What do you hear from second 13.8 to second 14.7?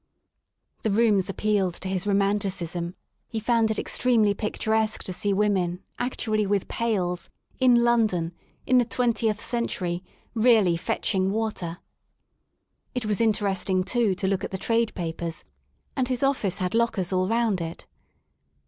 too, to look at the